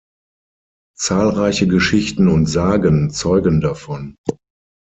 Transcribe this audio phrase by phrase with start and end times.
[0.97, 4.15] Zahlreiche Geschichten und Sagen zeugen davon.